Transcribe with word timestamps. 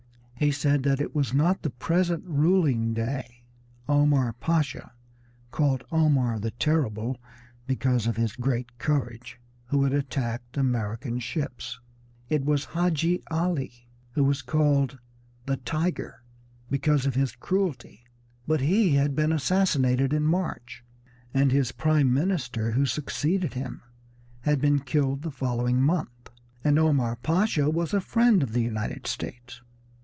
He 0.35 0.51
said 0.51 0.81
that 0.81 0.99
it 0.99 1.13
was 1.13 1.35
not 1.35 1.61
the 1.61 1.69
present 1.69 2.23
ruling 2.25 2.95
Dey, 2.95 3.43
Omar 3.87 4.33
Pasha, 4.33 4.91
called 5.51 5.83
"Omar 5.91 6.39
the 6.39 6.49
Terrible" 6.49 7.19
because 7.67 8.07
of 8.07 8.17
his 8.17 8.35
great 8.35 8.79
courage, 8.79 9.39
who 9.67 9.83
had 9.83 9.93
attacked 9.93 10.57
American 10.57 11.19
ships; 11.19 11.79
it 12.27 12.43
was 12.43 12.65
Hadji 12.73 13.21
Ali, 13.29 13.87
who 14.13 14.23
was 14.23 14.41
called 14.41 14.97
the 15.45 15.57
"Tiger" 15.57 16.23
because 16.71 17.05
of 17.05 17.13
his 17.13 17.35
cruelty, 17.35 18.03
but 18.47 18.61
he 18.61 18.95
had 18.95 19.15
been 19.15 19.31
assassinated 19.31 20.11
in 20.11 20.23
March, 20.23 20.83
and 21.35 21.51
his 21.51 21.71
prime 21.71 22.11
minister, 22.11 22.71
who 22.71 22.87
succeeded 22.87 23.53
him, 23.53 23.83
had 24.39 24.59
been 24.59 24.79
killed 24.79 25.21
the 25.21 25.29
following 25.29 25.79
month, 25.79 26.31
and 26.63 26.79
Omar 26.79 27.15
Pasha 27.17 27.69
was 27.69 27.93
a 27.93 28.01
friend 28.01 28.41
of 28.41 28.53
the 28.53 28.63
United 28.63 29.05
States. 29.05 29.61